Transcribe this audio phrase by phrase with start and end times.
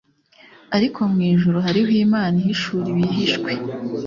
[0.75, 3.51] ariko mu ijuru hariho Imana ihishura ibihishwe